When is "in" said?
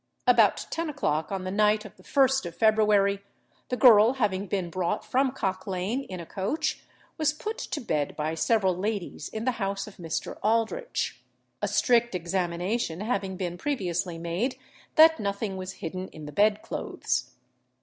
6.05-6.19, 9.29-9.45, 16.07-16.25